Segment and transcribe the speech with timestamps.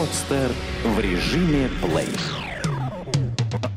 [0.00, 0.50] Подстер
[0.82, 2.08] в режиме плей.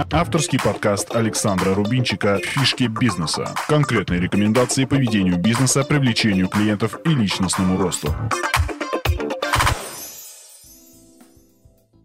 [0.09, 3.53] Авторский подкаст Александра Рубинчика «Фишки бизнеса».
[3.67, 8.15] Конкретные рекомендации по ведению бизнеса, привлечению клиентов и личностному росту.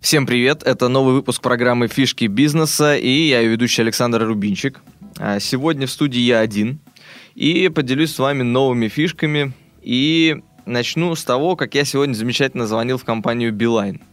[0.00, 4.80] Всем привет, это новый выпуск программы «Фишки бизнеса» и я ее ведущий Александр Рубинчик.
[5.16, 6.80] А, сегодня в студии я один
[7.36, 12.98] и поделюсь с вами новыми фишками и начну с того, как я сегодня замечательно звонил
[12.98, 13.56] в компанию.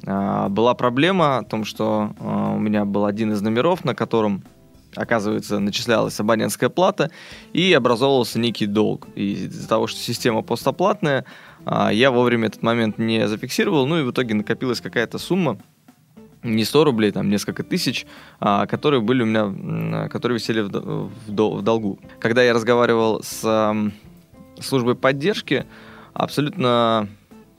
[0.06, 4.44] А, была проблема о том, что а, у меня был один из номеров, на котором
[4.96, 7.12] оказывается, начислялась абонентская плата,
[7.54, 9.08] и образовывался некий долг.
[9.16, 11.26] Из-за того, что система постоплатная,
[11.66, 15.58] а, я вовремя этот момент не зафиксировал, ну и в итоге накопилась какая-то сумма,
[16.44, 18.06] не 100 рублей, там несколько тысяч,
[18.40, 22.00] а, которые были у меня, которые висели в, долгу.
[22.20, 23.76] Когда я разговаривал с
[24.62, 25.66] службой поддержки,
[26.16, 27.08] абсолютно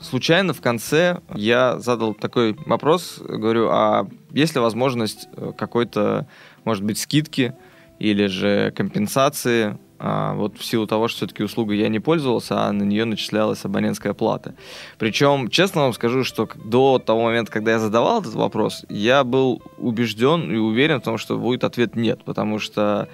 [0.00, 6.26] случайно в конце я задал такой вопрос, говорю, а есть ли возможность э, какой-то,
[6.64, 7.54] может быть, скидки
[7.98, 12.72] или же компенсации а, вот в силу того, что все-таки услугой я не пользовался, а
[12.72, 14.54] на нее начислялась абонентская плата.
[14.98, 19.62] Причем, честно вам скажу, что до того момента, когда я задавал этот вопрос, я был
[19.78, 23.08] убежден и уверен в том, что будет ответ нет, потому что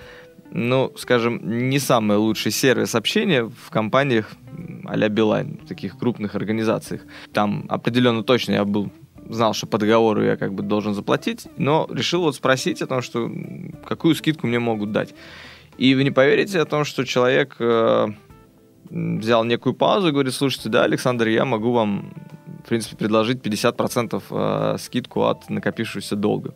[0.55, 4.31] ну, скажем, не самый лучший сервис общения в компаниях
[4.85, 7.03] а-ля Билайн, в таких крупных организациях.
[7.33, 8.91] Там определенно точно я был
[9.29, 13.01] знал, что по договору я как бы должен заплатить, но решил вот спросить о том,
[13.01, 13.31] что
[13.87, 15.15] какую скидку мне могут дать.
[15.79, 18.09] И вы не поверите о том, что человек э,
[18.91, 22.13] взял некую паузу и говорит, слушайте, да, Александр, я могу вам,
[22.65, 26.55] в принципе, предложить 50% э, скидку от накопившегося долга.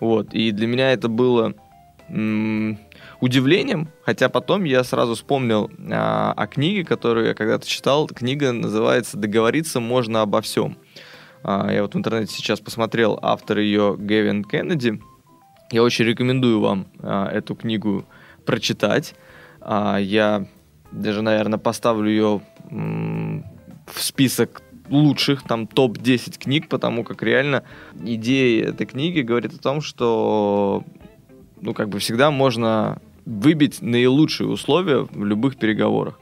[0.00, 0.32] Вот.
[0.32, 1.54] И для меня это было
[2.08, 8.06] удивлением, хотя потом я сразу вспомнил а, о книге, которую я когда-то читал.
[8.06, 10.76] Книга называется «Договориться можно обо всем».
[11.42, 15.00] А, я вот в интернете сейчас посмотрел автор ее Гевин Кеннеди.
[15.70, 18.04] Я очень рекомендую вам а, эту книгу
[18.44, 19.14] прочитать.
[19.60, 20.46] А, я
[20.92, 27.64] даже, наверное, поставлю ее в список лучших, там, топ-10 книг, потому как реально
[28.00, 30.84] идея этой книги говорит о том, что
[31.66, 36.20] ну, как бы всегда можно выбить наилучшие условия в любых переговорах.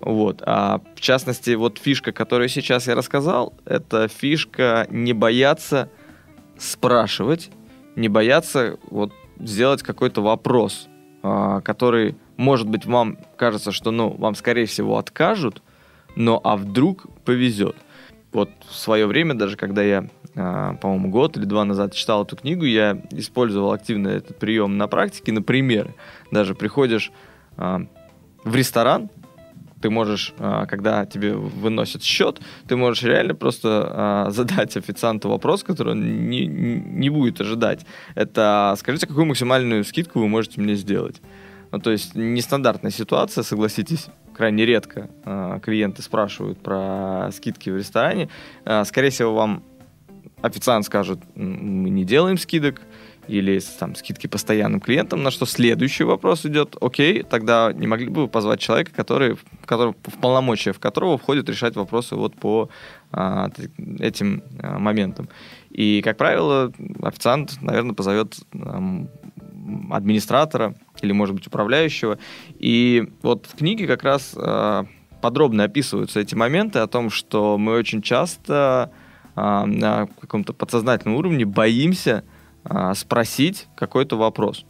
[0.00, 0.42] Вот.
[0.44, 5.90] А в частности, вот фишка, которую сейчас я рассказал, это фишка не бояться
[6.58, 7.50] спрашивать,
[7.94, 10.88] не бояться вот сделать какой-то вопрос,
[11.22, 15.62] а, который, может быть, вам кажется, что, ну, вам, скорее всего, откажут,
[16.16, 17.76] но а вдруг повезет.
[18.32, 22.64] Вот в свое время, даже когда я по-моему, год или два назад читал эту книгу,
[22.64, 25.94] я использовал активно этот прием на практике, например,
[26.30, 27.10] даже приходишь
[27.56, 27.82] а,
[28.44, 29.10] в ресторан,
[29.80, 35.92] ты можешь, а, когда тебе выносят счет, ты можешь реально просто задать официанту вопрос, который
[35.92, 37.84] он не, не будет ожидать.
[38.14, 41.20] Это скажите, какую максимальную скидку вы можете мне сделать?
[41.72, 45.08] Ну, то есть нестандартная ситуация, согласитесь, крайне редко
[45.62, 48.28] клиенты спрашивают про скидки в ресторане.
[48.84, 49.62] скорее всего, вам
[50.42, 52.82] официант скажет, мы не делаем скидок,
[53.30, 58.22] или там скидки постоянным клиентам, на что следующий вопрос идет, окей, тогда не могли бы
[58.22, 62.70] вы позвать человека, который, который, в полномочия в которого входит решать вопросы вот по
[63.12, 63.48] а,
[64.00, 65.28] этим а, моментам.
[65.70, 66.72] И, как правило,
[67.02, 69.06] официант, наверное, позовет а,
[69.90, 72.18] администратора или, может быть, управляющего.
[72.58, 74.86] И вот в книге как раз а,
[75.20, 78.90] подробно описываются эти моменты о том, что мы очень часто
[79.36, 82.24] на каком-то подсознательном уровне боимся
[82.64, 84.64] а, спросить какой-то вопрос.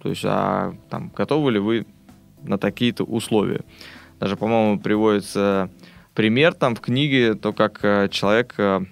[0.00, 1.86] То есть, а там, готовы ли вы
[2.42, 3.62] на такие-то условия?
[4.20, 5.70] Даже, по-моему, приводится
[6.14, 8.82] пример там в книге, то, как а, человек а,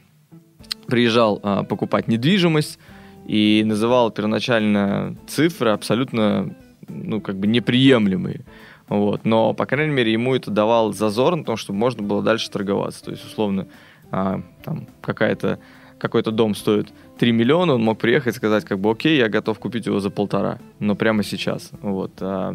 [0.87, 2.79] приезжал а, покупать недвижимость
[3.27, 6.55] и называл первоначально цифры абсолютно,
[6.89, 8.45] ну, как бы неприемлемые.
[8.89, 9.25] Вот.
[9.25, 13.05] Но, по крайней мере, ему это давал зазор на том, чтобы можно было дальше торговаться.
[13.05, 13.69] То есть, условно,
[14.13, 15.59] а, там какая-то
[15.99, 19.59] какой-то дом стоит 3 миллиона, он мог приехать и сказать, как бы, окей, я готов
[19.61, 21.71] купить его за полтора, но прямо сейчас.
[21.81, 22.13] Вот.
[22.21, 22.55] А,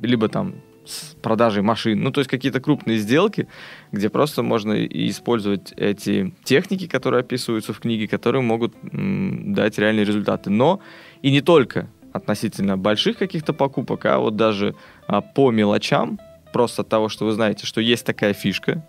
[0.00, 2.02] либо там с продажей машин.
[2.02, 3.46] Ну, то есть какие-то крупные сделки,
[3.92, 10.04] где просто можно использовать эти техники, которые описываются в книге, которые могут м, дать реальные
[10.04, 10.50] результаты.
[10.50, 10.80] Но
[11.20, 14.74] и не только относительно больших каких-то покупок, а вот даже
[15.06, 16.18] а, по мелочам,
[16.52, 18.84] просто от того, что вы знаете, что есть такая фишка,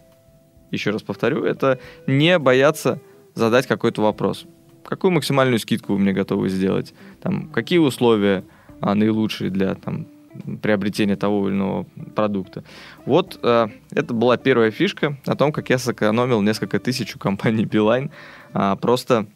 [0.73, 2.99] еще раз повторю, это не бояться
[3.35, 4.45] задать какой-то вопрос.
[4.83, 6.93] Какую максимальную скидку вы мне готовы сделать?
[7.21, 8.43] Там, какие условия
[8.81, 10.07] а, наилучшие для там,
[10.61, 11.85] приобретения того или иного
[12.15, 12.63] продукта.
[13.05, 17.65] Вот э, это была первая фишка о том, как я сэкономил несколько тысяч у компании
[17.65, 18.09] Beeline,
[18.53, 19.27] э, просто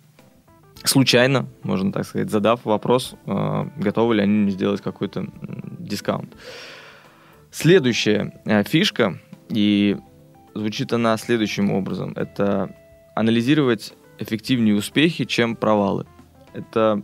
[0.84, 5.28] случайно, можно так сказать, задав вопрос, э, готовы ли они сделать какой-то
[5.80, 6.34] дискаунт.
[7.52, 9.20] Следующая э, фишка,
[9.50, 9.98] и
[10.58, 12.76] звучит она следующим образом, это
[13.16, 16.06] анализировать эффективнее успехи, чем провалы.
[16.54, 17.02] Это,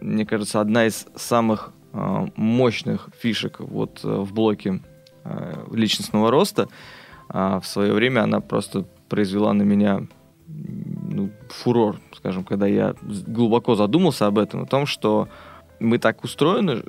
[0.00, 4.82] мне кажется, одна из самых э, мощных фишек вот э, в блоке
[5.24, 6.68] э, личностного роста.
[7.32, 10.06] Э, в свое время она просто произвела на меня
[10.48, 15.28] ну, фурор, скажем, когда я глубоко задумался об этом, о том, что
[15.80, 16.82] мы так устроены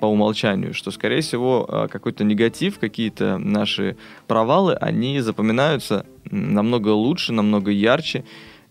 [0.00, 7.32] по умолчанию, что, скорее всего, э, какой-то негатив, какие-то наши провалы, они запоминаются намного лучше,
[7.32, 8.24] намного ярче,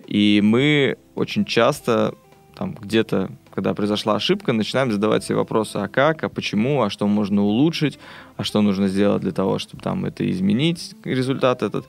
[0.07, 2.15] и мы очень часто
[2.55, 7.07] там где-то, когда произошла ошибка, начинаем задавать себе вопросы, а как, а почему, а что
[7.07, 7.99] можно улучшить,
[8.35, 11.87] а что нужно сделать для того, чтобы там это изменить, результат этот.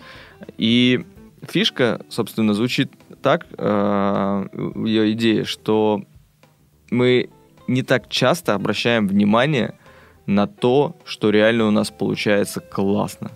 [0.58, 1.04] И
[1.48, 2.92] фишка, собственно, звучит
[3.22, 4.46] так, э,
[4.84, 6.02] ее идея, что
[6.90, 7.31] мы
[7.70, 9.75] не так часто обращаем внимание
[10.26, 13.31] на то, что реально у нас получается классно.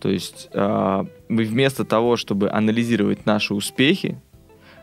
[0.00, 4.18] То есть э, мы вместо того, чтобы анализировать наши успехи,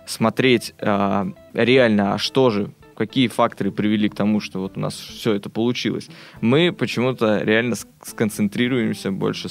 [0.06, 4.94] смотреть э, реально, а что же, какие факторы привели к тому, что вот у нас
[4.94, 6.07] все это получилось,
[6.39, 9.50] мы почему-то реально сконцентрируемся больше,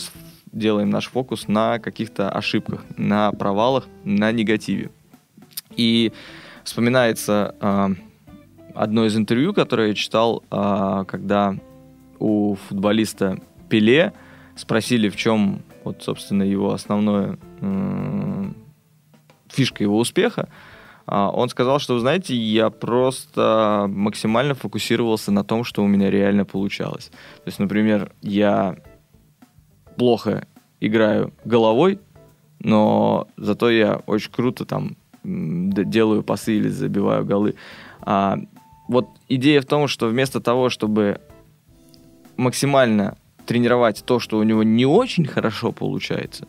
[0.52, 4.90] делаем наш фокус на каких-то ошибках, на провалах, на негативе.
[5.76, 6.12] И
[6.62, 7.88] вспоминается э,
[8.76, 11.56] одно из интервью, которое я читал, э, когда
[12.18, 13.38] у футболиста
[13.68, 14.12] Пеле
[14.56, 17.38] спросили, в чем вот, собственно, его основное
[19.48, 20.48] фишка его успеха.
[21.06, 26.10] Э, он сказал, что, вы знаете, я просто максимально фокусировался на том, что у меня
[26.10, 27.10] реально получалось.
[27.36, 28.76] То есть, например, я
[29.96, 30.46] плохо
[30.80, 32.00] играю головой,
[32.58, 37.54] но зато я очень круто там делаю пасы или забиваю голы.
[38.00, 38.38] А,
[38.88, 41.20] вот идея в том, что вместо того, чтобы
[42.36, 43.16] максимально
[43.46, 46.46] тренировать то, что у него не очень хорошо получается,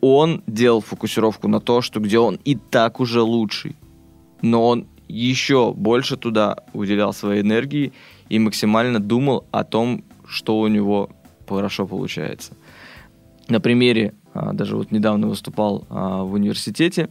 [0.00, 3.76] он делал фокусировку на то, что где он и так уже лучший.
[4.42, 7.92] Но он еще больше туда уделял своей энергии
[8.28, 11.10] и максимально думал о том, что у него
[11.48, 12.54] хорошо получается.
[13.48, 17.08] На примере, а, даже вот недавно выступал а, в университете,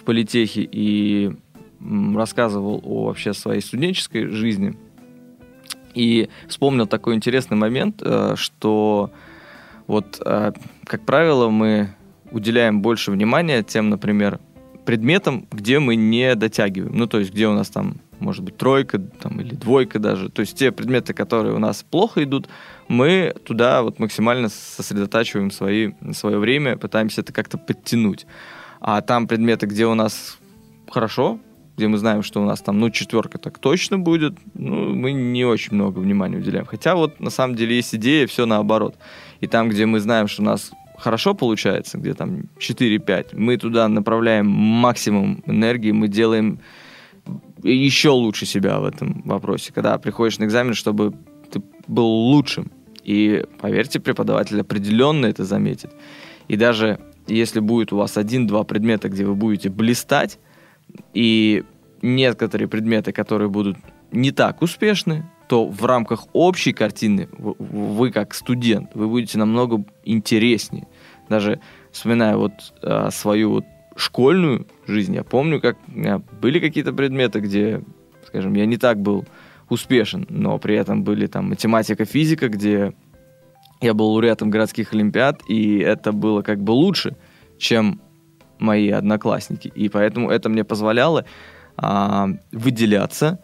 [0.00, 1.32] в политехе, и
[2.16, 4.76] рассказывал о вообще своей студенческой жизни–
[5.96, 9.10] и вспомнил такой интересный момент, э, что
[9.86, 10.52] вот, э,
[10.84, 11.88] как правило, мы
[12.30, 14.38] уделяем больше внимания тем, например,
[14.84, 16.94] предметам, где мы не дотягиваем.
[16.94, 20.28] Ну, то есть, где у нас там, может быть, тройка там, или двойка даже.
[20.28, 22.46] То есть, те предметы, которые у нас плохо идут,
[22.88, 28.26] мы туда вот максимально сосредотачиваем свои, свое время, пытаемся это как-то подтянуть.
[28.80, 30.36] А там предметы, где у нас
[30.90, 31.40] хорошо,
[31.76, 35.44] где мы знаем, что у нас там, ну, четверка так точно будет, ну, мы не
[35.44, 36.64] очень много внимания уделяем.
[36.64, 38.96] Хотя вот на самом деле есть идея, все наоборот.
[39.40, 43.88] И там, где мы знаем, что у нас хорошо получается, где там 4-5, мы туда
[43.88, 46.60] направляем максимум энергии, мы делаем
[47.62, 51.12] еще лучше себя в этом вопросе, когда приходишь на экзамен, чтобы
[51.50, 52.70] ты был лучшим.
[53.02, 55.92] И поверьте, преподаватель определенно это заметит.
[56.48, 60.38] И даже если будет у вас один-два предмета, где вы будете блистать,
[61.14, 61.64] и
[62.02, 63.76] некоторые предметы, которые будут
[64.12, 70.86] не так успешны, то в рамках общей картины вы как студент, вы будете намного интереснее.
[71.28, 71.60] Даже
[71.92, 73.64] вспоминая вот а, свою вот
[73.96, 77.82] школьную жизнь, я помню, как у меня были какие-то предметы, где,
[78.26, 79.24] скажем, я не так был
[79.68, 82.92] успешен, но при этом были там математика, физика, где
[83.80, 87.16] я был лауреатом городских олимпиад, и это было как бы лучше,
[87.58, 88.00] чем
[88.58, 89.68] мои одноклассники.
[89.74, 91.24] И поэтому это мне позволяло
[91.76, 93.38] а, выделяться.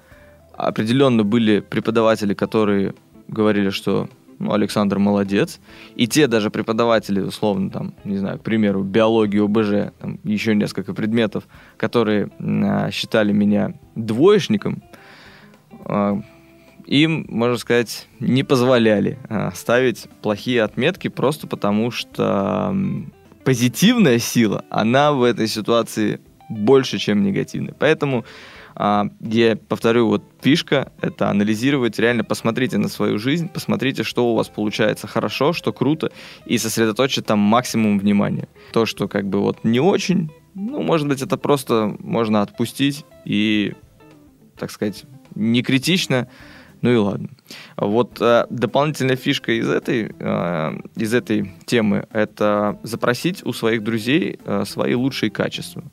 [0.56, 2.94] Определенно были преподаватели, которые
[3.28, 5.60] говорили, что ну, Александр молодец.
[5.94, 10.94] И те даже преподаватели, условно, там, не знаю, к примеру, биологию, ОБЖ, там, еще несколько
[10.94, 11.44] предметов,
[11.76, 14.82] которые а, считали меня двоечником,
[15.84, 16.20] а,
[16.86, 22.74] им, можно сказать, не позволяли а, ставить плохие отметки просто потому, что
[23.44, 27.74] позитивная сила, она в этой ситуации больше, чем негативная.
[27.78, 28.24] Поэтому
[28.74, 34.34] а, я повторю, вот фишка— это анализировать, реально посмотрите на свою жизнь, посмотрите, что у
[34.34, 36.10] вас получается хорошо, что круто,
[36.46, 38.48] и сосредоточить там максимум внимания.
[38.72, 43.74] То, что как бы вот не очень, ну, может быть, это просто можно отпустить и,
[44.56, 46.28] так сказать, не критично
[46.82, 47.28] Ну и ладно.
[47.76, 54.40] Вот э, дополнительная фишка из этой, э, из этой темы– это запросить у своих друзей
[54.44, 55.84] э, свои лучшие качества.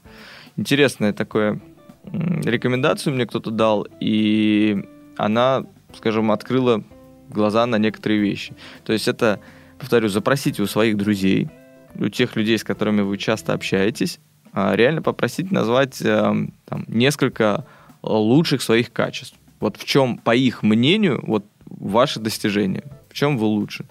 [0.58, 1.62] Интересная такая
[2.06, 4.84] э, рекомендацию мне кто-то дал, и
[5.16, 5.64] она,
[5.96, 6.84] скажем, открыла
[7.30, 8.56] глаза на некоторые вещи.
[8.84, 9.40] То есть это,
[9.78, 11.50] повторю, запросите у своих друзей,
[11.96, 14.20] у тех людей, с которыми вы часто общаетесь,
[14.54, 16.34] э, реально попросить назвать э,
[16.66, 17.68] там, несколько
[18.02, 19.39] лучших своих качеств.
[19.60, 23.86] Вот в чем, по их мнению, вот ваши достижения, в чем вы лучше.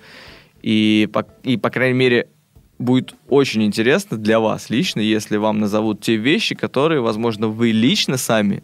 [0.63, 2.29] И, по, и, по крайней мере,
[2.79, 8.17] будет очень интересно для вас лично, если вам назовут те вещи, которые, возможно, вы лично
[8.17, 8.63] сами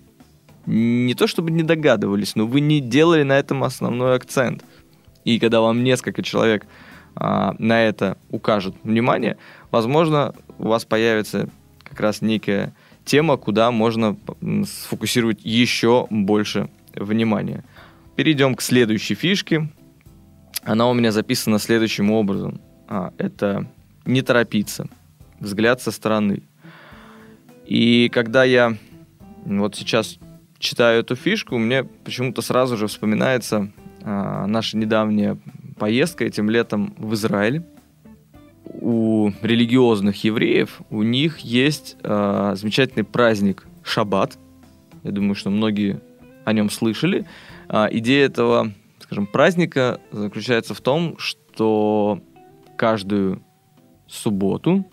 [0.67, 4.65] не то чтобы не догадывались, но вы не делали на этом основной акцент.
[5.25, 6.67] И когда вам несколько человек
[7.17, 9.37] а, на это укажут внимание,
[9.71, 11.49] возможно, у вас появится
[11.83, 14.17] как раз некая тема, куда можно
[14.67, 17.65] сфокусировать еще больше внимания.
[18.17, 19.69] Перейдем к следующей фишке.
[20.63, 22.61] Она у меня записана следующим образом.
[22.89, 23.71] А, это
[24.07, 24.89] не торопиться,
[25.41, 26.43] взгляд со стороны.
[27.67, 28.77] И когда я
[29.45, 30.19] вот сейчас
[30.59, 33.71] читаю эту фишку, мне почему-то сразу же вспоминается
[34.03, 35.39] а, наша недавняя
[35.79, 37.63] поездка этим летом в Израиль.
[38.65, 44.39] У религиозных евреев у них есть а, замечательный праздник Шаббат.
[45.03, 46.01] Я думаю, что многие
[46.45, 47.27] о нем слышали.
[47.69, 52.21] А, идея этого, скажем, праздника заключается в том, что
[52.77, 53.43] каждую
[54.07, 54.85] субботу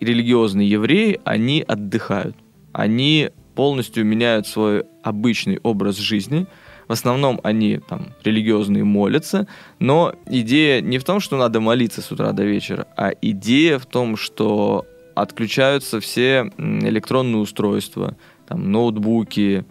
[0.00, 2.36] религиозные евреи, они отдыхают.
[2.72, 6.46] Они полностью меняют свой обычный образ жизни.
[6.88, 9.46] В основном они там религиозные молятся,
[9.78, 13.86] но идея не в том, что надо молиться с утра до вечера, а идея в
[13.86, 18.16] том, что отключаются все электронные устройства,
[18.48, 19.64] там ноутбуки,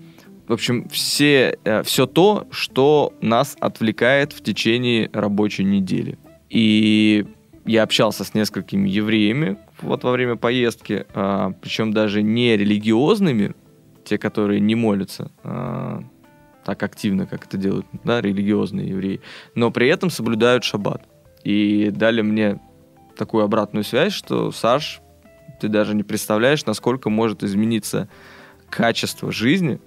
[0.50, 6.18] в общем, все, э, все то, что нас отвлекает в течение рабочей недели.
[6.50, 7.28] И
[7.66, 13.54] я общался с несколькими евреями вот во время поездки, а, причем даже не религиозными,
[14.04, 16.02] те, которые не молятся а,
[16.66, 19.22] так активно, как это делают да, религиозные евреи,
[19.54, 21.08] но при этом соблюдают шаббат.
[21.44, 22.60] И дали мне
[23.16, 25.00] такую обратную связь, что Саш,
[25.62, 28.10] ты даже не представляешь, насколько может измениться
[28.72, 29.80] качество жизни,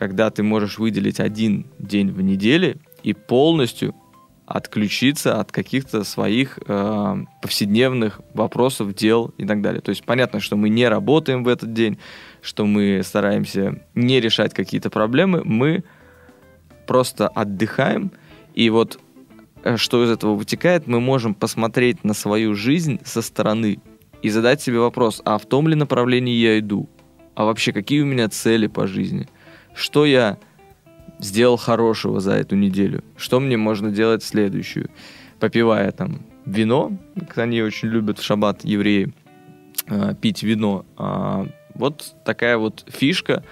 [0.00, 3.94] когда ты можешь выделить один день в неделе и полностью
[4.46, 9.82] отключиться от каких-то своих э, повседневных вопросов, дел и так далее.
[9.82, 11.98] То есть понятно, что мы не работаем в этот день,
[12.40, 15.84] что мы стараемся не решать какие-то проблемы, мы
[16.86, 18.10] просто отдыхаем,
[18.54, 18.98] и вот
[19.64, 23.80] э, что из этого вытекает, мы можем посмотреть на свою жизнь со стороны
[24.22, 26.88] и задать себе вопрос, а в том ли направлении я иду?
[27.34, 29.28] А вообще, какие у меня цели по жизни–
[29.74, 30.38] что я
[31.18, 34.90] сделал хорошего за эту неделю, что мне можно делать следующую,
[35.38, 36.92] попивая там вино,
[37.36, 39.12] они очень любят в шаббат евреи
[39.86, 40.84] э, пить вино.
[40.96, 43.44] А, вот такая вот фишка.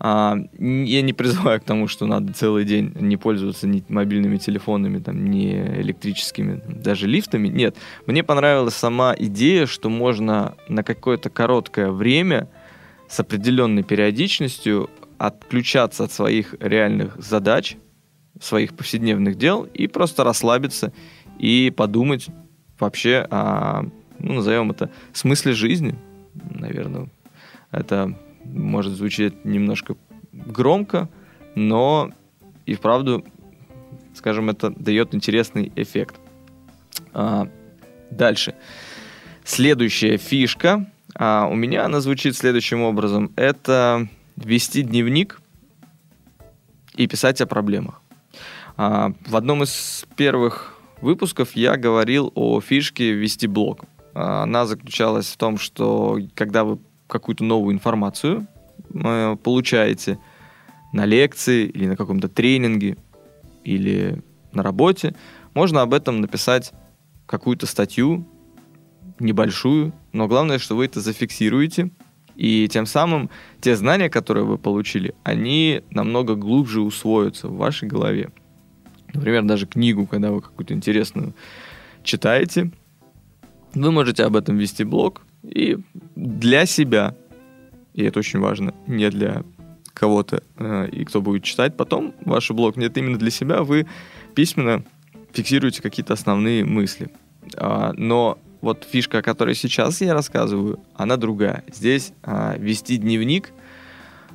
[0.00, 4.98] А, я не призываю к тому, что надо целый день не пользоваться ни мобильными телефонами,
[4.98, 7.48] там, ни электрическими, даже лифтами.
[7.48, 12.48] Нет, мне понравилась сама идея, что можно на какое-то короткое время
[13.08, 17.76] с определенной периодичностью отключаться от своих реальных задач,
[18.40, 20.92] своих повседневных дел и просто расслабиться
[21.38, 22.28] и подумать
[22.78, 23.82] вообще о,
[24.18, 25.96] ну, назовем это, смысле жизни,
[26.34, 27.08] наверное.
[27.70, 29.96] Это может звучать немножко
[30.32, 31.08] громко,
[31.54, 32.10] но
[32.66, 33.24] и вправду,
[34.14, 36.16] скажем, это дает интересный эффект.
[37.12, 37.48] А,
[38.10, 38.54] дальше.
[39.44, 40.90] Следующая фишка.
[41.14, 43.32] А, у меня она звучит следующим образом.
[43.36, 44.08] Это
[44.44, 45.40] вести дневник
[46.94, 48.00] и писать о проблемах.
[48.76, 53.84] А, в одном из первых выпусков я говорил о фишке вести блог.
[54.14, 58.46] А, она заключалась в том, что когда вы какую-то новую информацию
[58.92, 60.18] э, получаете
[60.92, 62.98] на лекции или на каком-то тренинге
[63.64, 65.14] или на работе,
[65.54, 66.72] можно об этом написать
[67.26, 68.26] какую-то статью,
[69.18, 71.90] небольшую, но главное, что вы это зафиксируете–
[72.38, 73.30] и тем самым
[73.60, 78.30] те знания, которые вы получили, они намного глубже усвоятся в вашей голове.
[79.12, 81.34] Например, даже книгу, когда вы какую-то интересную
[82.04, 82.70] читаете,
[83.74, 85.78] вы можете об этом вести блог и
[86.14, 87.16] для себя,
[87.92, 89.42] и это очень важно, не для
[89.92, 93.88] кого-то, э, и кто будет читать потом ваш блог, нет, именно для себя вы
[94.36, 94.84] письменно
[95.32, 97.10] фиксируете какие-то основные мысли.
[97.56, 101.64] А, но вот фишка, о которой сейчас я рассказываю, она другая.
[101.72, 103.52] Здесь а, вести дневник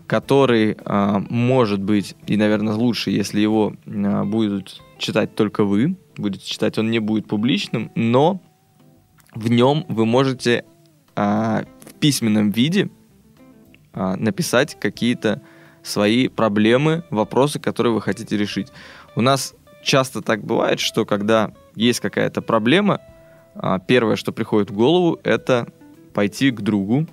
[0.06, 6.46] который, а, может быть, и, наверное, лучше, если его а, будут читать только вы, будете
[6.46, 8.42] читать, он не будет публичным, но
[9.34, 10.66] в нем вы можете
[11.16, 12.90] а, в письменном виде
[13.94, 15.42] а, написать какие-то
[15.84, 18.70] свои проблемы, вопросы, которые вы хотите решить.
[19.16, 19.54] У нас
[19.84, 23.00] часто так бывает, что когда есть какая-то проблема,
[23.88, 25.68] первое, что приходит в голову, это
[26.14, 27.08] пойти к другу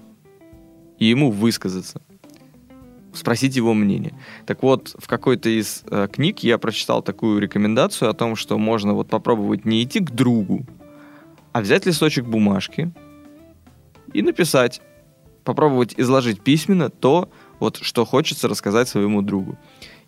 [0.98, 2.02] и ему высказаться,
[3.12, 4.14] спросить его мнение.
[4.46, 8.94] Так вот, в какой-то из э, книг я прочитал такую рекомендацию о том, что можно
[8.94, 10.66] вот попробовать не идти к другу,
[11.52, 12.92] а взять листочек бумажки
[14.12, 14.80] и написать,
[15.44, 19.58] попробовать изложить письменно то, вот что хочется рассказать своему другу.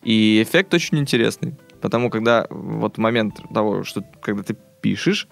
[0.03, 5.29] И эффект очень интересный, потому когда вот момент того, что когда ты пишешь,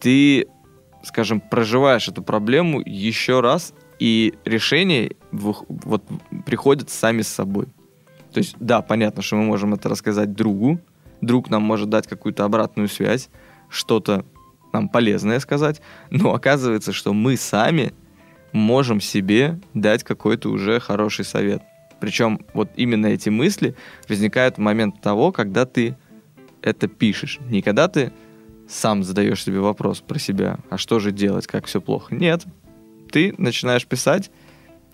[0.00, 0.46] ты,
[1.02, 6.04] скажем, проживаешь эту проблему еще раз, и решения вот
[6.44, 7.66] приходят сами с собой.
[8.32, 10.80] То есть, да, понятно, что мы можем это рассказать другу,
[11.20, 13.30] друг нам может дать какую-то обратную связь,
[13.70, 14.26] что-то
[14.72, 17.94] нам полезное сказать, но оказывается, что мы сами
[18.52, 21.62] можем себе дать какой-то уже хороший совет.
[22.00, 23.74] Причем вот именно эти мысли
[24.08, 25.96] возникают в момент того, когда ты
[26.60, 27.38] это пишешь.
[27.48, 28.12] Не когда ты
[28.68, 32.14] сам задаешь себе вопрос про себя, а что же делать, как все плохо.
[32.14, 32.44] Нет,
[33.10, 34.30] ты начинаешь писать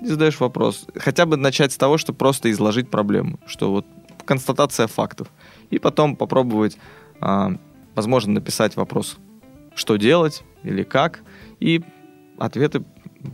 [0.00, 0.86] и задаешь вопрос.
[0.96, 3.86] Хотя бы начать с того, что просто изложить проблему, что вот
[4.24, 5.28] констатация фактов.
[5.70, 6.76] И потом попробовать,
[7.20, 7.52] а,
[7.94, 9.16] возможно, написать вопрос,
[9.74, 11.20] что делать или как,
[11.60, 11.82] и
[12.38, 12.84] ответы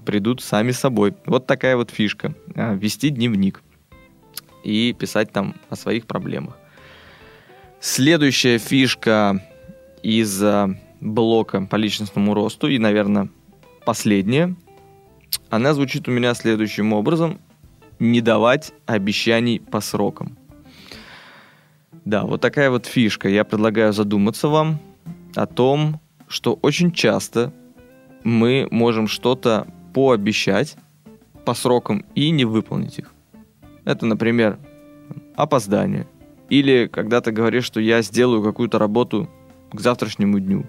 [0.04, 1.14] придут сами собой.
[1.26, 2.34] Вот такая вот фишка.
[2.54, 3.62] А, вести дневник
[4.64, 6.56] и писать там о своих проблемах.
[7.80, 9.42] Следующая фишка
[10.02, 10.42] из
[11.00, 13.28] блока по личностному росту и, наверное,
[13.84, 14.54] последняя,
[15.50, 17.38] она звучит у меня следующим образом.
[17.98, 20.36] Не давать обещаний по срокам.
[22.04, 23.28] Да, вот такая вот фишка.
[23.28, 24.78] Я предлагаю задуматься вам
[25.34, 27.52] о том, что очень часто
[28.24, 30.76] мы можем что-то пообещать
[31.44, 33.12] по срокам и не выполнить их.
[33.84, 34.58] Это, например,
[35.34, 36.06] опоздание.
[36.50, 39.28] Или когда ты говоришь, что я сделаю какую-то работу
[39.72, 40.66] к завтрашнему дню.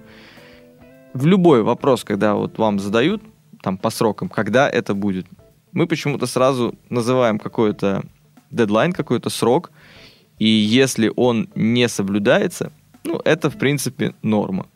[1.13, 3.21] В любой вопрос, когда вот вам задают,
[3.61, 5.25] там по срокам, когда это будет,
[5.71, 8.03] мы почему-то сразу называем какой-то
[8.51, 9.71] дедлайн, какой-то срок,
[10.37, 12.71] и если он не соблюдается,
[13.03, 14.67] ну, это, в принципе, норма.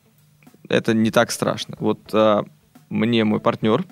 [0.69, 1.75] Это не так страшно.
[1.79, 2.45] Вот а,
[2.89, 3.85] мне мой партнер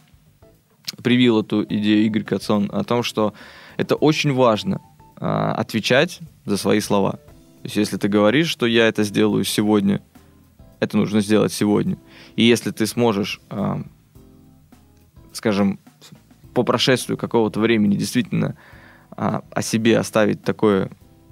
[1.04, 3.34] привил эту идею Игорь Кацон о том, что
[3.78, 4.82] это очень важно
[5.18, 7.12] а, отвечать за свои слова.
[7.14, 10.02] То есть если ты говоришь, что я это сделаю сегодня,
[10.82, 11.98] это нужно сделать сегодня.
[12.36, 13.84] И если ты сможешь, а,
[15.32, 15.80] скажем,
[16.54, 18.58] по прошествию какого-то времени действительно
[19.12, 20.90] а, о себе оставить такое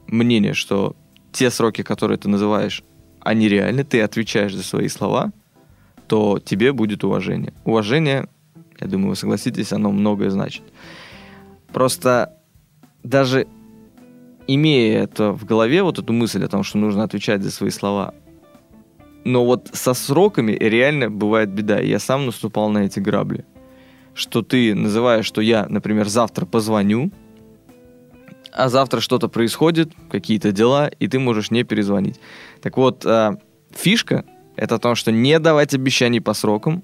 [0.07, 0.95] мнение, что
[1.31, 2.83] те сроки, которые ты называешь,
[3.21, 5.33] они реальны, ты отвечаешь за свои слова,
[6.07, 7.53] то тебе будет уважение.
[7.65, 8.29] Уважение,
[8.79, 10.63] я думаю, вы согласитесь, оно многое значит.
[11.73, 12.35] Просто
[13.03, 13.47] даже
[14.45, 18.13] имея это в голове, вот эту мысль о том, что нужно отвечать за свои слова,
[19.23, 21.79] но вот со сроками реально бывает беда.
[21.79, 23.45] Я сам наступал на эти грабли.
[24.13, 27.11] Что ты называешь, что я, например, завтра позвоню,
[28.51, 32.19] а завтра что-то происходит, какие-то дела, и ты можешь не перезвонить.
[32.61, 33.37] Так вот, а,
[33.71, 36.83] фишка это то, что не давать обещаний по срокам,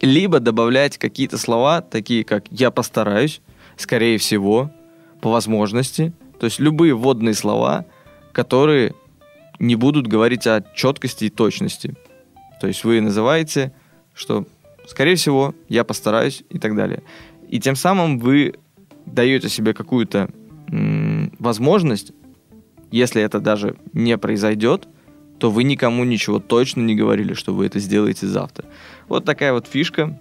[0.00, 3.40] либо добавлять какие-то слова, такие как «я постараюсь»,
[3.76, 4.70] «скорее всего»,
[5.22, 6.12] «по возможности».
[6.38, 7.86] То есть любые вводные слова,
[8.32, 8.94] которые
[9.58, 11.94] не будут говорить о четкости и точности.
[12.60, 13.72] То есть вы называете,
[14.14, 14.46] что
[14.86, 17.02] «скорее всего», «я постараюсь» и так далее.
[17.48, 18.54] И тем самым вы
[19.06, 20.30] даете себе какую-то
[21.38, 22.12] возможность,
[22.90, 24.88] если это даже не произойдет,
[25.38, 28.66] то вы никому ничего точно не говорили, что вы это сделаете завтра.
[29.08, 30.18] Вот такая вот фишка.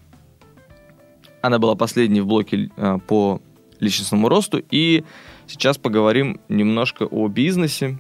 [1.41, 3.41] Она была последней в блоке э, по
[3.79, 4.61] личностному росту.
[4.71, 5.03] И
[5.47, 7.99] сейчас поговорим немножко о бизнесе.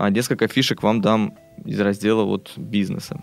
[0.00, 3.22] А несколько фишек вам дам из раздела вот бизнеса.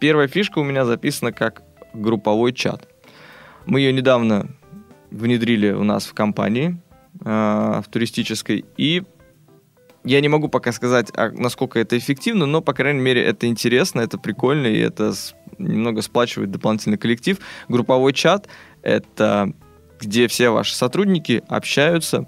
[0.00, 2.88] Первая фишка у меня записана как групповой чат.
[3.64, 4.48] Мы ее недавно
[5.12, 6.80] внедрили у нас в компании,
[7.24, 9.04] э, в туристической, и
[10.02, 14.00] я не могу пока сказать, а насколько это эффективно, но, по крайней мере, это интересно,
[14.00, 15.12] это прикольно, и это
[15.58, 17.38] немного сплачивает дополнительный коллектив.
[17.68, 18.48] Групповой чат—
[18.82, 19.52] это
[20.00, 22.26] где все ваши сотрудники общаются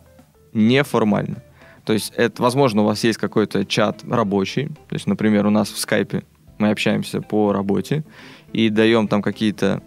[0.52, 1.42] неформально.
[1.87, 4.66] То есть, это, возможно, у вас есть какой-то чат рабочий.
[4.88, 6.25] То есть, например, у нас в скайпе
[6.59, 8.05] мы общаемся по работе
[8.53, 9.83] и даем там какие-то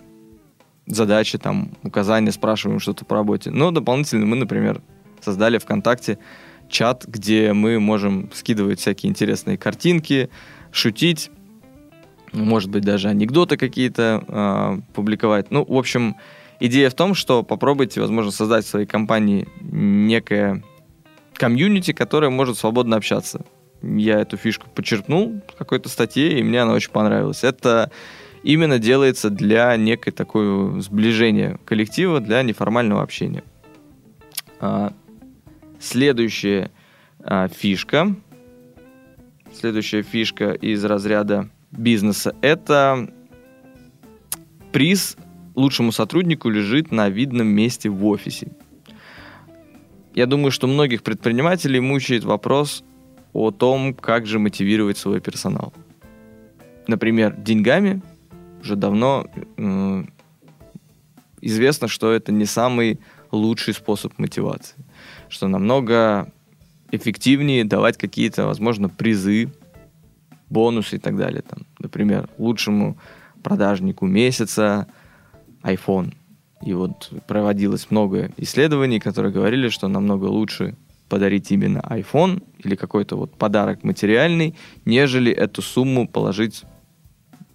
[0.85, 3.51] задачи, там, указания, спрашиваем что-то по работе.
[3.51, 4.81] Но дополнительно мы, например,
[5.19, 6.19] создали ВКонтакте
[6.69, 10.29] чат, где мы можем скидывать всякие интересные картинки,
[10.71, 11.29] шутить,
[12.31, 15.51] может быть, даже анекдоты какие-то э, публиковать.
[15.51, 16.15] Ну, в общем,
[16.61, 20.63] идея в том, что попробуйте, возможно, создать в своей компании некое
[21.39, 23.45] комьюнити, которое может свободно общаться.
[23.81, 27.43] Я эту фишку подчеркнул в какой-то статье, и мне она очень понравилась.
[27.43, 27.91] Это
[28.43, 33.43] именно делается для некой такой сближения коллектива, для неформального общения.
[34.59, 34.93] А,
[35.79, 36.71] следующая
[37.23, 38.15] а, фишка,
[39.53, 43.09] следующая фишка из разряда бизнеса, это
[44.73, 45.15] приз
[45.55, 48.51] лучшему сотруднику лежит на видном месте в офисе.
[50.19, 52.83] Я думаю, что многих предпринимателей мучает вопрос
[53.31, 55.71] о том, как же мотивировать свой персонал.
[56.87, 58.01] Например, деньгами
[58.61, 60.03] уже давно э,
[61.39, 62.99] известно, что это не самый
[63.31, 64.75] лучший способ мотивации,
[65.29, 66.29] что намного
[66.91, 69.49] эффективнее давать какие-то, возможно, призы,
[70.49, 71.43] бонусы и так далее.
[71.43, 72.97] Там, например, лучшему
[73.41, 74.85] продажнику месяца
[75.63, 76.13] iPhone.
[76.61, 80.75] И вот проводилось много исследований, которые говорили, что намного лучше
[81.07, 86.63] подарить именно iPhone или какой-то вот подарок материальный, нежели эту сумму положить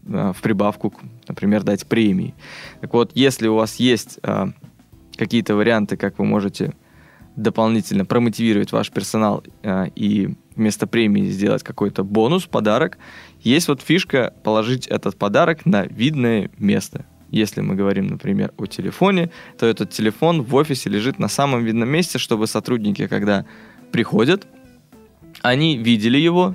[0.07, 0.93] э, в прибавку,
[1.29, 2.35] например, дать премии.
[2.81, 4.47] Так вот, если у вас есть э,
[5.17, 6.75] какие-то варианты, как вы можете
[7.37, 12.99] дополнительно промотивировать ваш персонал э, и вместо премии сделать какой-то бонус, подарок,
[13.41, 17.07] есть вот фишка положить этот подарок на видное место.
[17.31, 21.89] Если мы говорим, например, о телефоне, то этот телефон в офисе лежит на самом видном
[21.89, 23.45] месте, чтобы сотрудники, когда
[23.93, 24.47] приходят,
[25.43, 26.55] они видели его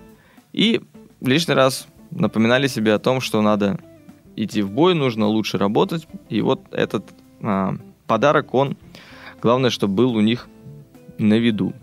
[0.53, 0.81] и
[1.21, 3.79] лишний раз напоминали себе о том, что надо
[4.35, 6.07] идти в бой, нужно лучше работать.
[6.29, 7.05] И вот этот
[7.41, 7.75] а,
[8.07, 8.77] подарок, он,
[9.41, 10.47] главное, чтобы был у них
[11.17, 11.73] на виду.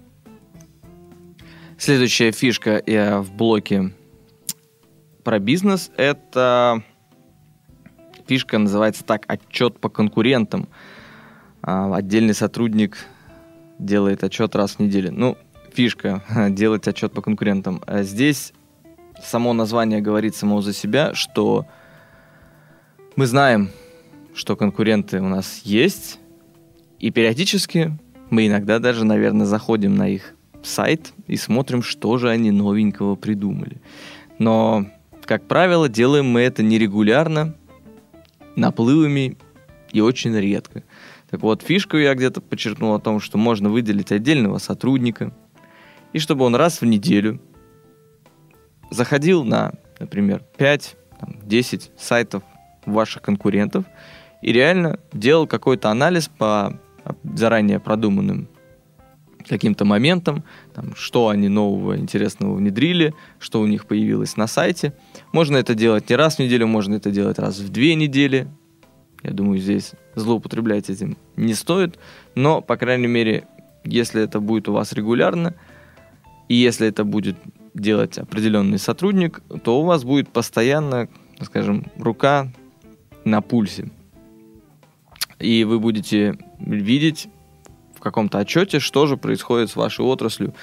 [1.79, 3.93] Следующая фишка я в блоке
[5.23, 6.83] про бизнес– это
[8.27, 10.69] фишка называется так «Отчет по конкурентам».
[11.63, 12.99] А, отдельный сотрудник
[13.79, 15.13] делает отчет раз в неделю.
[15.13, 15.37] Ну,
[15.73, 17.83] фишка– делать отчет по конкурентам.
[17.87, 18.53] А здесь
[19.23, 21.67] само название говорит само за себя, что
[23.17, 23.71] мы знаем,
[24.35, 26.19] что конкуренты у нас есть,
[26.99, 27.97] и периодически
[28.31, 33.81] мы иногда даже, наверное, заходим на их сайт и смотрим, что же они новенького придумали.
[34.39, 34.87] Но,
[35.25, 37.55] как правило, делаем мы это нерегулярно,
[38.57, 39.37] наплывами
[39.93, 40.83] и очень редко.
[41.31, 45.33] Так вот, фишку я где-то подчеркнул о том, что можно выделить отдельного сотрудника,
[46.13, 47.41] и чтобы он раз в неделю
[48.91, 52.43] заходил на, например, 5-10 сайтов
[52.85, 53.85] ваших конкурентов
[54.43, 56.81] и реально делал какой-то анализ по
[57.25, 58.49] заранее продуманным
[59.49, 64.93] каким-то моментам, там, что они нового интересного внедрили, что у них появилось на сайте.
[65.33, 68.49] Можно это делать не раз в неделю, можно это делать раз в две недели.
[69.23, 71.99] Я думаю, здесь злоупотреблять этим не стоит,
[72.35, 73.47] но, по крайней мере,
[73.85, 75.55] если это будет у вас регулярно,
[76.49, 77.37] и если это будет
[77.75, 81.09] делать определенный сотрудник, то у вас будет постоянно,
[81.43, 82.49] скажем, рука
[83.25, 83.91] на пульсе.
[85.39, 87.29] И вы будете видеть
[88.07, 90.55] каком-то отчете, что же происходит с вашей отраслью.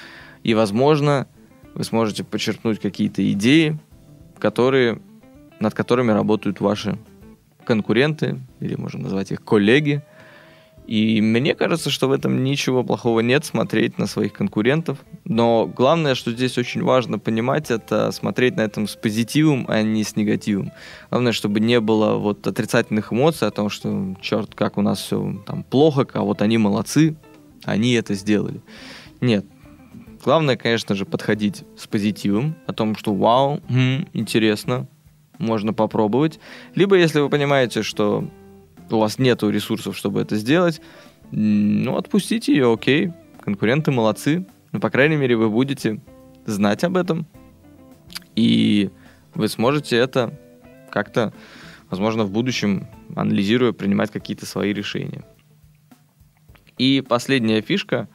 [0.43, 1.28] И, возможно,
[1.73, 3.78] вы сможете подчеркнуть какие-то идеи,
[4.43, 4.99] которые,
[5.62, 6.97] над которыми работают ваши
[7.63, 10.03] конкуренты, или можно назвать их коллеги.
[10.86, 14.97] И мне кажется, что в этом ничего плохого нет, смотреть на своих конкурентов.
[15.23, 20.03] Но главное, что здесь очень важно понимать, это смотреть на этом с позитивом, а не
[20.03, 20.73] с негативом.
[21.10, 25.41] Главное, чтобы не было вот отрицательных эмоций о том, что, черт, как у нас все
[25.45, 27.15] там плохо, а вот они молодцы,
[27.63, 28.60] они это сделали.
[29.21, 29.45] Нет.
[30.23, 34.88] Главное, конечно же, подходить с позитивом, о том, что вау, хм, интересно,
[35.38, 36.39] можно попробовать.
[36.75, 38.29] Либо, если вы понимаете, что
[38.89, 40.81] у вас нет ресурсов, чтобы это сделать,
[41.31, 45.99] ну, отпустите ее, окей, конкуренты молодцы, но, по крайней мере, вы будете
[46.45, 47.27] знать об этом,
[48.36, 48.91] и
[49.33, 50.39] вы сможете это
[50.89, 51.33] как-то,
[51.89, 55.25] возможно, в будущем, анализируя, принимать какие-то свои решения.
[56.77, 58.07] И последняя фишка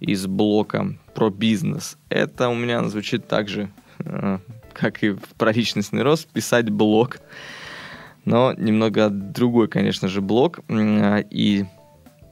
[0.00, 1.98] из блока про бизнес.
[2.08, 4.38] Это у меня звучит так же, э,
[4.72, 7.18] как и про личностный рост, писать блог.
[8.24, 10.60] Но немного другой, конечно же, блог.
[10.70, 11.64] И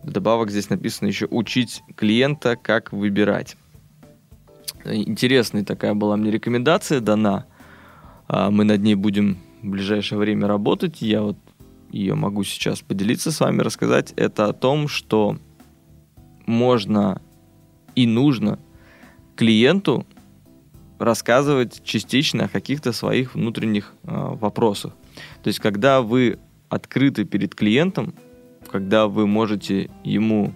[0.04, 3.56] добавок здесь написано еще учить клиента, как выбирать.
[4.84, 7.46] Интересная такая была мне рекомендация дана.
[8.28, 11.02] А, мы над ней будем в ближайшее время работать.
[11.02, 11.36] Я вот
[11.90, 14.12] ее могу сейчас поделиться с вами, рассказать.
[14.16, 15.36] Это о том, что
[16.46, 17.20] можно
[17.94, 18.58] и нужно
[19.40, 20.06] клиенту
[20.98, 24.92] рассказывать частично о каких-то своих внутренних э, вопросах.
[25.42, 28.12] То есть, когда вы открыты перед клиентом,
[28.70, 30.52] когда вы можете ему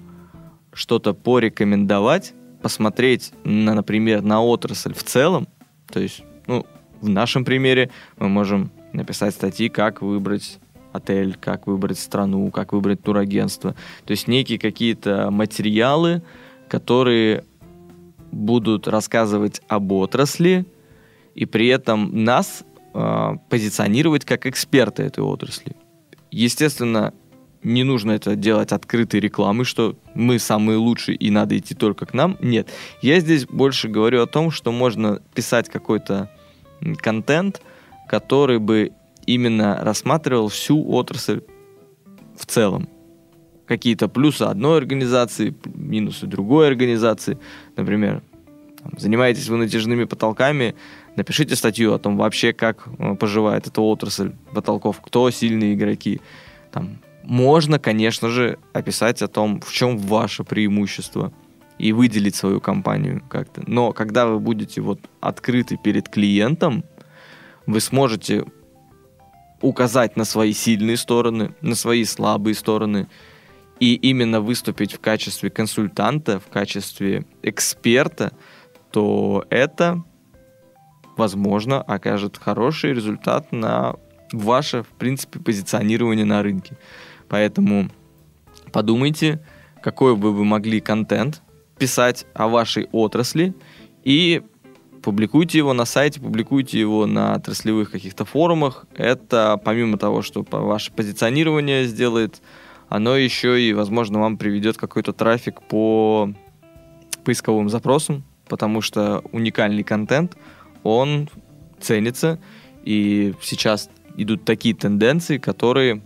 [0.74, 5.48] что-то порекомендовать, посмотреть, на, например, на отрасль в целом,
[5.90, 6.66] то есть, ну,
[7.00, 10.58] в нашем примере мы можем написать статьи, как выбрать
[10.92, 13.74] отель, как выбрать страну, как выбрать турагентство.
[14.04, 16.22] То есть некие какие-то материалы,
[16.68, 17.44] которые
[18.34, 20.66] будут рассказывать об отрасли
[21.34, 25.76] и при этом нас э, позиционировать как эксперты этой отрасли.
[26.30, 27.12] Естественно,
[27.62, 32.14] не нужно это делать открытой рекламой, что мы самые лучшие и надо идти только к
[32.14, 32.36] нам.
[32.40, 32.68] Нет.
[33.00, 36.30] Я здесь больше говорю о том, что можно писать какой-то
[36.98, 37.62] контент,
[38.06, 38.92] который бы
[39.26, 41.42] именно рассматривал всю отрасль
[42.36, 42.88] в целом.
[43.66, 47.38] Какие-то плюсы одной организации, минусы другой организации.
[47.76, 48.22] Например,
[48.96, 50.74] занимаетесь вы натяжными потолками,
[51.16, 56.20] напишите статью о том вообще, как э, поживает эта отрасль потолков, кто сильные игроки.
[56.70, 61.32] Там, можно, конечно же, описать о том, в чем ваше преимущество
[61.78, 63.62] и выделить свою компанию как-то.
[63.66, 66.84] Но когда вы будете вот открыты перед клиентом,
[67.66, 68.44] вы сможете
[69.60, 73.08] указать на свои сильные стороны, на свои слабые стороны,
[73.84, 78.32] и именно выступить в качестве консультанта, в качестве эксперта,
[78.90, 80.02] то это,
[81.18, 83.96] возможно, окажет хороший результат на
[84.32, 86.78] ваше, в принципе, позиционирование на рынке.
[87.28, 87.90] Поэтому
[88.72, 89.44] подумайте,
[89.82, 91.42] какой бы вы могли контент
[91.78, 93.54] писать о вашей отрасли
[94.02, 94.40] и
[95.02, 98.86] публикуйте его на сайте, публикуйте его на отраслевых каких-то форумах.
[98.96, 102.40] Это помимо того, что ваше позиционирование сделает,
[102.94, 106.32] оно еще и, возможно, вам приведет какой-то трафик по
[107.24, 110.36] поисковым запросам, потому что уникальный контент,
[110.84, 111.28] он
[111.80, 112.38] ценится,
[112.84, 116.02] и сейчас идут такие тенденции, которые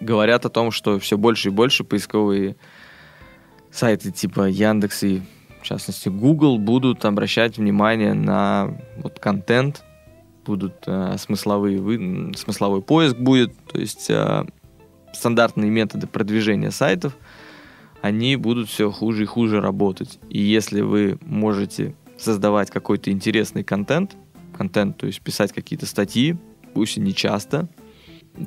[0.00, 2.56] говорят о том, что все больше и больше поисковые
[3.70, 5.20] сайты типа Яндекс и
[5.60, 9.84] в частности Google будут обращать внимание на вот контент,
[10.46, 14.46] будут э, смысловые вы, смысловой поиск будет, то есть э,
[15.12, 17.16] стандартные методы продвижения сайтов,
[18.00, 20.18] они будут все хуже и хуже работать.
[20.28, 24.16] И если вы можете создавать какой-то интересный контент,
[24.56, 26.36] контент, то есть писать какие-то статьи,
[26.74, 27.68] пусть и не часто,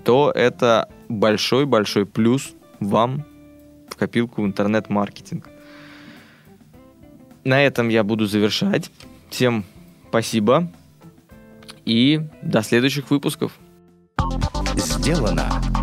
[0.04, 3.26] то это большой-большой плюс вам
[3.89, 5.50] в копилку интернет-маркетинг.
[7.43, 8.91] На этом я буду завершать.
[9.30, 9.65] Всем
[10.10, 10.71] спасибо
[11.86, 13.58] и до следующих выпусков.
[14.76, 15.70] Сделано